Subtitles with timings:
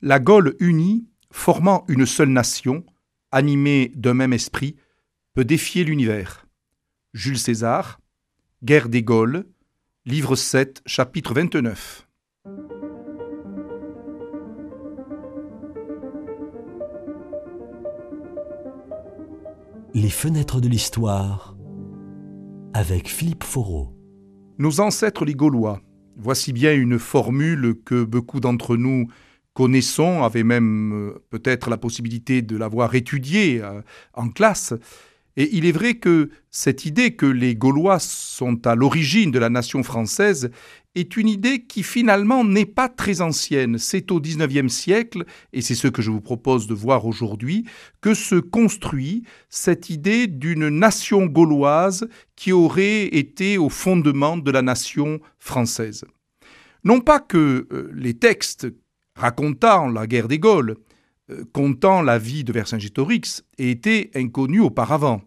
[0.00, 2.84] La Gaule unie, formant une seule nation,
[3.32, 4.76] animée d'un même esprit,
[5.34, 6.46] peut défier l'univers.
[7.14, 7.98] Jules César,
[8.62, 9.44] Guerre des Gaules,
[10.06, 12.06] livre 7, chapitre 29.
[19.94, 21.56] Les fenêtres de l'histoire
[22.72, 23.98] avec Philippe Foreau.
[24.58, 25.80] Nos ancêtres les Gaulois.
[26.16, 29.08] Voici bien une formule que beaucoup d'entre nous
[29.58, 33.82] connaissons, avaient même euh, peut-être la possibilité de l'avoir étudiée euh,
[34.14, 34.72] en classe.
[35.36, 39.50] Et il est vrai que cette idée que les Gaulois sont à l'origine de la
[39.50, 40.52] nation française
[40.94, 43.78] est une idée qui finalement n'est pas très ancienne.
[43.78, 47.64] C'est au XIXe siècle, et c'est ce que je vous propose de voir aujourd'hui,
[48.00, 54.62] que se construit cette idée d'une nation gauloise qui aurait été au fondement de la
[54.62, 56.04] nation française.
[56.84, 58.68] Non pas que euh, les textes
[59.18, 60.76] racontant la guerre des Gaules,
[61.30, 65.20] euh, comptant la vie de Vercingétorix, aient été inconnus auparavant.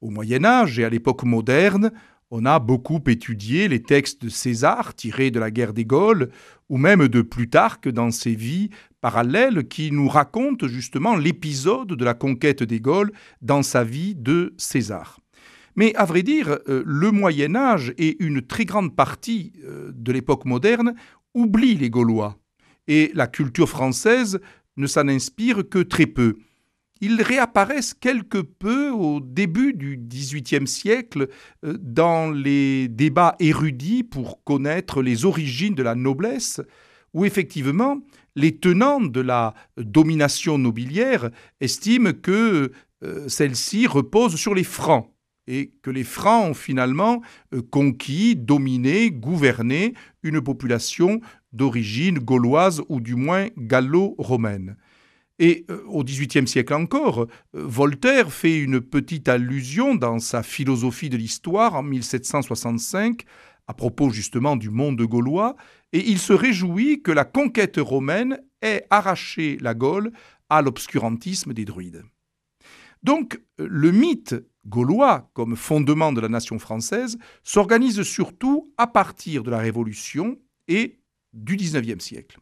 [0.00, 1.92] Au Moyen Âge et à l'époque moderne,
[2.30, 6.30] on a beaucoup étudié les textes de César tirés de la guerre des Gaules,
[6.68, 12.14] ou même de Plutarque dans ses vies parallèles qui nous racontent justement l'épisode de la
[12.14, 13.12] conquête des Gaules
[13.42, 15.20] dans sa vie de César.
[15.76, 20.12] Mais à vrai dire, euh, le Moyen Âge et une très grande partie euh, de
[20.12, 20.94] l'époque moderne
[21.34, 22.38] oublient les Gaulois,
[22.90, 24.40] et la culture française
[24.76, 26.34] ne s'en inspire que très peu.
[27.00, 31.28] Ils réapparaissent quelque peu au début du XVIIIe siècle
[31.64, 36.60] euh, dans les débats érudits pour connaître les origines de la noblesse,
[37.14, 38.00] où effectivement
[38.34, 41.30] les tenants de la domination nobiliaire
[41.60, 42.72] estiment que
[43.04, 45.08] euh, celle-ci repose sur les francs
[45.50, 47.20] et que les francs ont finalement
[47.52, 51.20] euh, conquis, dominé, gouverné une population
[51.52, 54.76] d'origine gauloise ou du moins gallo-romaine.
[55.40, 61.10] Et euh, au XVIIIe siècle encore, euh, Voltaire fait une petite allusion dans sa philosophie
[61.10, 63.24] de l'histoire en 1765
[63.66, 65.56] à propos justement du monde gaulois,
[65.92, 70.12] et il se réjouit que la conquête romaine ait arraché la Gaule
[70.48, 72.02] à l'obscurantisme des druides.
[73.04, 74.34] Donc le mythe
[74.66, 80.38] gaulois comme fondement de la nation française s'organise surtout à partir de la Révolution
[80.68, 81.00] et
[81.32, 82.38] du XIXe siècle.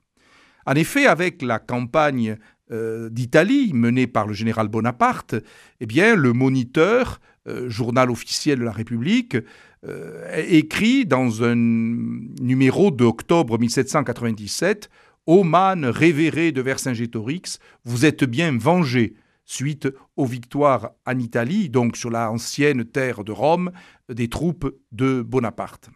[0.66, 2.36] En effet, avec la campagne
[2.70, 5.34] euh, d'Italie, menée par le général Bonaparte,
[5.80, 9.38] eh bien, le Moniteur, euh, journal officiel de la République,
[9.86, 14.90] euh, écrit dans un numéro d'octobre 1797
[15.26, 19.14] Ô révéré de Vercingétorix, vous êtes bien vengé
[19.48, 23.72] suite aux victoires en Italie, donc sur la ancienne terre de Rome,
[24.09, 25.91] des troupes de Bonaparte.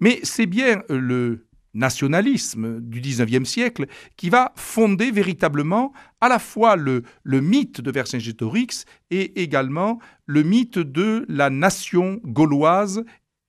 [0.00, 6.76] Mais c'est bien le nationalisme du XIXe siècle qui va fonder véritablement à la fois
[6.76, 13.04] le, le mythe de Vercingétorix et également le mythe de la nation gauloise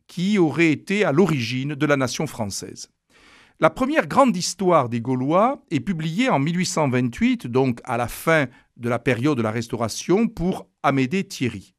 [0.07, 2.89] qui aurait été à l'origine de la nation française.
[3.61, 8.89] La première grande histoire des Gaulois est publiée en 1828, donc à la fin de
[8.89, 11.75] la période de la Restauration, pour Amédée Thierry.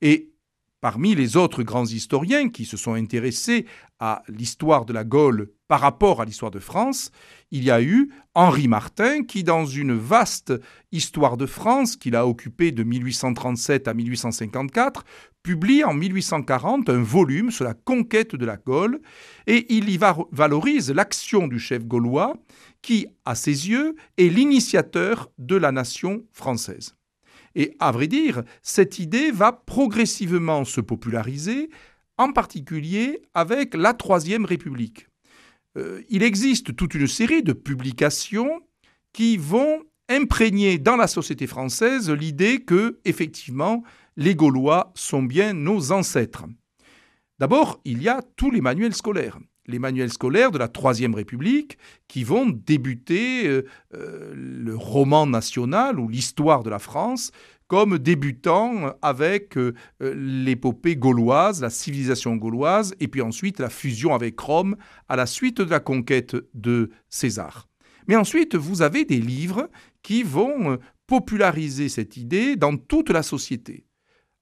[0.00, 0.32] Et
[0.80, 3.66] Parmi les autres grands historiens qui se sont intéressés
[3.98, 7.12] à l'histoire de la Gaule par rapport à l'histoire de France,
[7.50, 10.54] il y a eu Henri Martin qui, dans une vaste
[10.92, 15.04] histoire de France qu'il a occupée de 1837 à 1854,
[15.42, 19.00] publie en 1840 un volume sur la conquête de la Gaule
[19.46, 19.98] et il y
[20.32, 22.34] valorise l'action du chef gaulois
[22.80, 26.94] qui, à ses yeux, est l'initiateur de la nation française.
[27.54, 31.70] Et à vrai dire, cette idée va progressivement se populariser,
[32.16, 35.07] en particulier avec la Troisième République.
[35.78, 38.60] Euh, il existe toute une série de publications
[39.12, 43.82] qui vont imprégner dans la société française l'idée que, effectivement,
[44.16, 46.44] les Gaulois sont bien nos ancêtres.
[47.38, 49.38] D'abord, il y a tous les manuels scolaires
[49.68, 51.78] les manuels scolaires de la Troisième République
[52.08, 57.30] qui vont débuter euh, euh, le roman national ou l'histoire de la France
[57.68, 64.40] comme débutant avec euh, l'épopée gauloise, la civilisation gauloise, et puis ensuite la fusion avec
[64.40, 64.76] Rome
[65.08, 67.68] à la suite de la conquête de César.
[68.08, 69.68] Mais ensuite, vous avez des livres
[70.02, 73.84] qui vont populariser cette idée dans toute la société.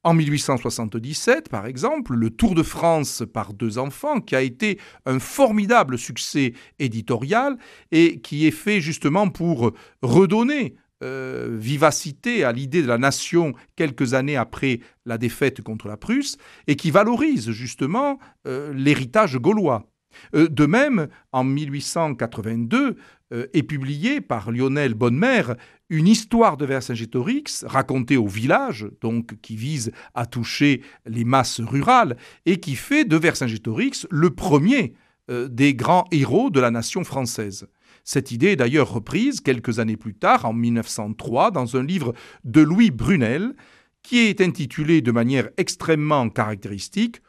[0.05, 5.19] En 1877, par exemple, le Tour de France par deux enfants, qui a été un
[5.19, 7.57] formidable succès éditorial
[7.91, 9.73] et qui est fait justement pour
[10.03, 10.77] redonner
[11.07, 16.37] euh, vivacité à l'idée de la nation quelques années après la défaite contre la Prusse,
[16.67, 19.87] et qui valorise justement euh, l'héritage gaulois.
[20.35, 22.97] Euh, de même, en 1882,
[23.33, 25.57] euh, est publié par Lionel Bonnemère
[25.89, 32.17] une histoire de Vercingétorix racontée au village, donc qui vise à toucher les masses rurales
[32.45, 34.95] et qui fait de Vercingétorix le premier
[35.29, 37.67] des grands héros de la nation française.
[38.07, 42.15] Cette idée est d'ailleurs reprise quelques années plus tard, en 1903, dans un livre
[42.45, 43.57] de Louis Brunel,
[44.03, 47.21] qui est intitulé de manière extrêmement caractéristique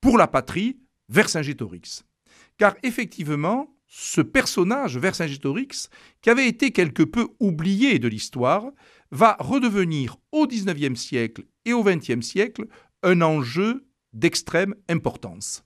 [0.00, 0.78] Pour la patrie,
[1.08, 2.04] Vercingétorix.
[2.58, 5.90] Car effectivement, ce personnage, Vercingétorix,
[6.22, 8.70] qui avait été quelque peu oublié de l'histoire,
[9.10, 12.66] va redevenir au XIXe siècle et au XXe siècle
[13.02, 15.64] un enjeu d'extrême importance.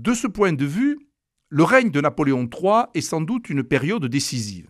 [0.00, 0.98] De ce point de vue,
[1.50, 4.66] le règne de Napoléon III est sans doute une période décisive.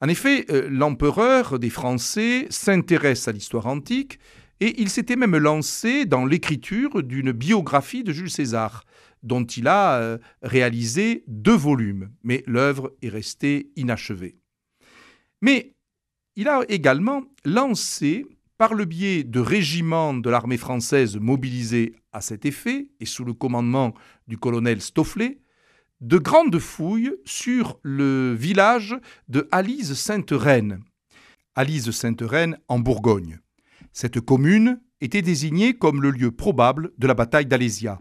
[0.00, 4.18] En effet, euh, l'empereur des Français s'intéresse à l'histoire antique
[4.60, 8.86] et il s'était même lancé dans l'écriture d'une biographie de Jules César,
[9.22, 14.38] dont il a euh, réalisé deux volumes, mais l'œuvre est restée inachevée.
[15.42, 15.74] Mais
[16.36, 18.24] il a également lancé
[18.56, 23.32] par le biais de régiments de l'armée française mobilisés à cet effet et sous le
[23.32, 23.94] commandement
[24.26, 25.40] du colonel Stofflet,
[26.00, 28.96] de grandes fouilles sur le village
[29.28, 30.80] de Alise-Sainte-Reine.
[31.54, 33.40] Alise-Sainte-Reine en Bourgogne.
[33.92, 38.00] Cette commune était désignée comme le lieu probable de la bataille d'Alésia.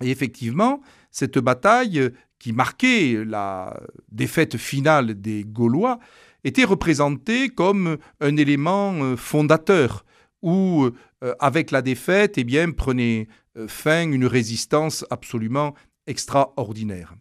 [0.00, 5.98] Et effectivement, cette bataille qui marquait la défaite finale des Gaulois
[6.44, 10.04] était représenté comme un élément euh, fondateur
[10.42, 10.90] où,
[11.26, 15.74] euh, avec la défaite, eh bien, prenait euh, fin une résistance absolument
[16.06, 17.14] extraordinaire.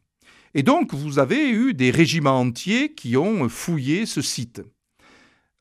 [0.54, 4.62] Et donc, vous avez eu des régiments entiers qui ont fouillé ce site.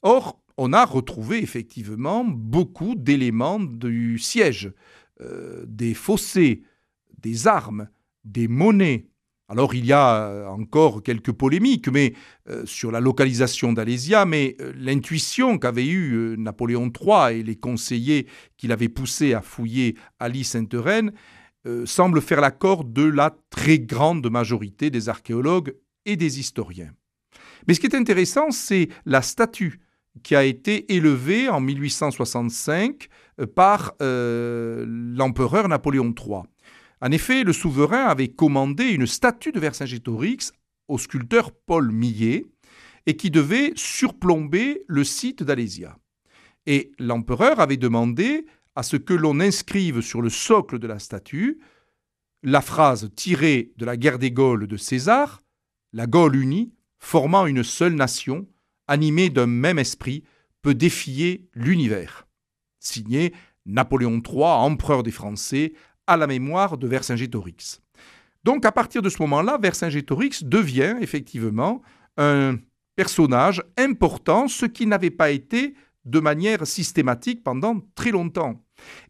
[0.02, 4.72] Or, on a retrouvé effectivement beaucoup d'éléments du siège,
[5.66, 6.62] des fossés,
[7.18, 7.88] des armes,
[8.24, 9.06] des monnaies,
[9.48, 12.14] alors il y a euh, encore quelques polémiques mais,
[12.48, 18.26] euh, sur la localisation d'Alésia, mais euh, l'intuition qu'avait eue Napoléon III et les conseillers
[18.56, 21.12] qui l'avaient poussé à fouiller Ali Sainte-Reine
[21.86, 25.74] semble faire l'accord de la très grande majorité des archéologues
[26.04, 26.92] et des historiens.
[27.66, 29.80] Mais ce qui est intéressant, c'est la statue
[30.22, 33.08] qui a été élevée en 1865
[33.54, 36.42] par l'empereur Napoléon III.
[37.04, 40.52] En effet, le souverain avait commandé une statue de Vercingétorix
[40.88, 42.46] au sculpteur Paul Millet
[43.04, 45.98] et qui devait surplomber le site d'Alésia.
[46.64, 51.60] Et l'empereur avait demandé à ce que l'on inscrive sur le socle de la statue
[52.42, 55.42] la phrase tirée de la guerre des Gaules de César,
[55.92, 58.48] la Gaule unie, formant une seule nation,
[58.88, 60.24] animée d'un même esprit,
[60.62, 62.26] peut défier l'univers.
[62.80, 63.34] Signé
[63.66, 65.74] Napoléon III, empereur des Français,
[66.06, 67.80] à la mémoire de Vercingétorix.
[68.44, 71.82] Donc à partir de ce moment-là, Vercingétorix devient effectivement
[72.16, 72.56] un
[72.96, 78.62] personnage important, ce qui n'avait pas été de manière systématique pendant très longtemps.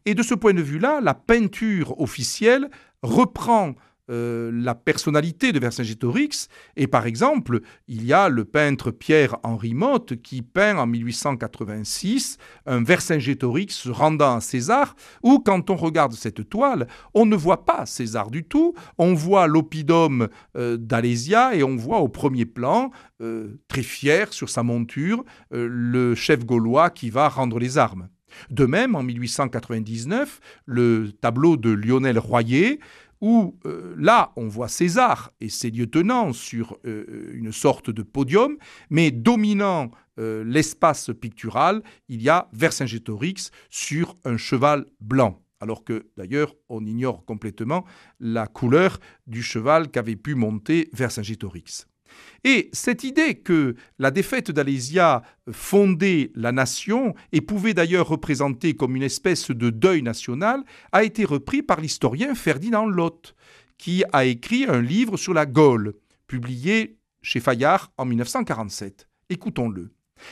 [0.05, 2.69] Et de ce point de vue-là, la peinture officielle
[3.01, 3.73] reprend
[4.11, 6.47] euh, la personnalité de Vercingétorix.
[6.75, 12.83] Et par exemple, il y a le peintre Pierre-Henri Motte qui peint en 1886 un
[12.83, 17.87] Vercingétorix se rendant à César, où quand on regarde cette toile, on ne voit pas
[17.87, 23.59] César du tout, on voit l'oppidum euh, d'Alésia et on voit au premier plan, euh,
[23.67, 28.07] très fier sur sa monture, le chef gaulois qui va rendre les armes.
[28.49, 32.79] De même, en 1899, le tableau de Lionel Royer
[33.25, 38.55] où euh, là, on voit César et ses lieutenants sur euh, une sorte de podium,
[38.91, 39.89] mais dominant
[40.19, 45.41] euh, l'espace pictural, il y a Vercingétorix sur un cheval blanc.
[45.59, 47.83] Alors que d'ailleurs, on ignore complètement
[48.19, 51.87] la couleur du cheval qu'avait pu monter Vercingétorix.
[52.43, 58.95] Et cette idée que la défaite d'Alésia fondait la nation et pouvait d'ailleurs représenter comme
[58.95, 63.35] une espèce de deuil national a été repris par l'historien Ferdinand Lott,
[63.77, 65.95] qui a écrit un livre sur la Gaule,
[66.27, 69.07] publié chez Fayard en 1947.
[69.29, 69.91] Écoutons-le.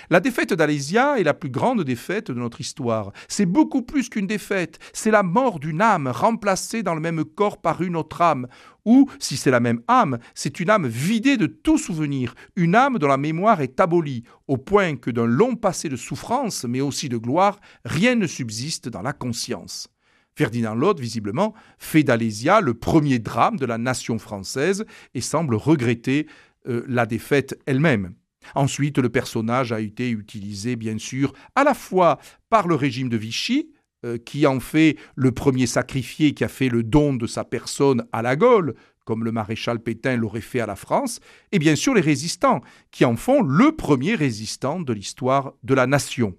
[0.10, 3.12] La défaite d'Alésia est la plus grande défaite de notre histoire.
[3.28, 7.62] C'est beaucoup plus qu'une défaite, c'est la mort d'une âme remplacée dans le même corps
[7.62, 8.48] par une autre âme.
[8.86, 13.00] Ou, si c'est la même âme, c'est une âme vidée de tout souvenir, une âme
[13.00, 17.08] dont la mémoire est abolie, au point que d'un long passé de souffrance, mais aussi
[17.08, 19.88] de gloire, rien ne subsiste dans la conscience.
[20.36, 26.28] Ferdinand Lode, visiblement, fait d'Alésia le premier drame de la nation française et semble regretter
[26.68, 28.16] euh, la défaite elle-même.
[28.56, 32.20] Ensuite, le personnage a été utilisé, bien sûr, à la fois
[32.50, 33.70] par le régime de Vichy,
[34.06, 38.06] euh, qui en fait le premier sacrifié qui a fait le don de sa personne
[38.12, 41.20] à la Gaule, comme le maréchal Pétain l'aurait fait à la France,
[41.52, 45.88] et bien sûr les résistants, qui en font le premier résistant de l'histoire de la
[45.88, 46.36] nation.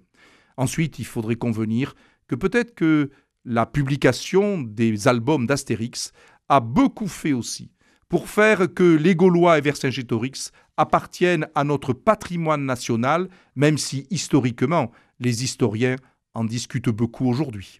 [0.57, 1.95] Ensuite, il faudrait convenir
[2.27, 3.09] que peut-être que
[3.45, 6.11] la publication des albums d'Astérix
[6.49, 7.71] a beaucoup fait aussi
[8.09, 14.91] pour faire que les Gaulois et Vercingétorix appartiennent à notre patrimoine national, même si historiquement
[15.19, 15.95] les historiens
[16.33, 17.79] en discutent beaucoup aujourd'hui.